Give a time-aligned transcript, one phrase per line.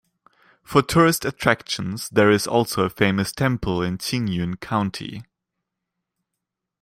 [0.63, 5.21] For tourist attractions, there is also a famous temple in Qingyun County.